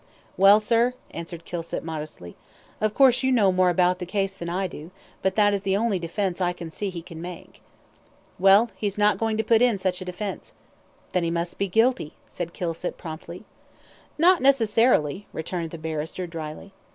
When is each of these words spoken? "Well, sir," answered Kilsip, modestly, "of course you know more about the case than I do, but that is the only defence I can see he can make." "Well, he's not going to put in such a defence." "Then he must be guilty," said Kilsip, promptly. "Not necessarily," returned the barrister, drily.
"Well, 0.35 0.59
sir," 0.59 0.95
answered 1.11 1.45
Kilsip, 1.45 1.83
modestly, 1.83 2.35
"of 2.81 2.95
course 2.95 3.21
you 3.21 3.31
know 3.31 3.51
more 3.51 3.69
about 3.69 3.99
the 3.99 4.07
case 4.07 4.33
than 4.35 4.49
I 4.49 4.65
do, 4.65 4.89
but 5.21 5.35
that 5.35 5.53
is 5.53 5.61
the 5.61 5.77
only 5.77 5.99
defence 5.99 6.41
I 6.41 6.53
can 6.53 6.71
see 6.71 6.89
he 6.89 7.03
can 7.03 7.21
make." 7.21 7.61
"Well, 8.39 8.71
he's 8.75 8.97
not 8.97 9.19
going 9.19 9.37
to 9.37 9.43
put 9.43 9.61
in 9.61 9.77
such 9.77 10.01
a 10.01 10.05
defence." 10.05 10.53
"Then 11.11 11.21
he 11.23 11.29
must 11.29 11.59
be 11.59 11.67
guilty," 11.67 12.15
said 12.25 12.51
Kilsip, 12.51 12.97
promptly. 12.97 13.43
"Not 14.17 14.41
necessarily," 14.41 15.27
returned 15.33 15.69
the 15.69 15.77
barrister, 15.77 16.25
drily. 16.25 16.73